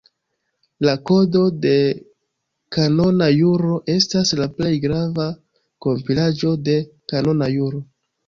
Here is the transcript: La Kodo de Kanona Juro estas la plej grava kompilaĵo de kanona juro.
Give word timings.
La 0.87 0.93
Kodo 1.09 1.41
de 1.65 1.73
Kanona 2.77 3.27
Juro 3.35 3.77
estas 3.97 4.33
la 4.41 4.49
plej 4.57 4.73
grava 4.87 5.29
kompilaĵo 5.87 6.57
de 6.69 6.79
kanona 7.13 7.51
juro. 7.59 7.85